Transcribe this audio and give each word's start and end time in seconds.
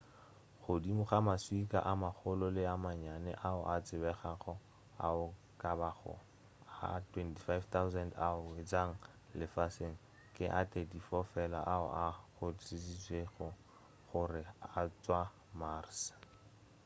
godimo 0.65 1.01
ga 1.09 1.19
maswika 1.27 1.79
a 1.91 1.93
magolo 2.03 2.45
le 2.55 2.63
a 2.73 2.75
mannyane 2.83 3.31
ao 3.47 3.61
a 3.73 3.75
tsebegago 3.85 4.53
ao 5.07 5.23
e 5.31 5.33
ka 5.61 5.71
bago 5.79 6.13
a 6.87 6.87
24,000 6.99 8.09
ao 8.27 8.37
a 8.45 8.51
wetšego 8.53 8.95
lefaseng 9.39 9.95
ke 10.35 10.45
a 10.59 10.61
34 10.71 11.23
fela 11.31 11.59
ao 11.75 11.85
a 12.05 12.05
kgonthišišitšwego 12.33 13.47
gore 14.09 14.43
a 14.79 14.81
tšwa 15.01 15.21
mars 15.59 15.99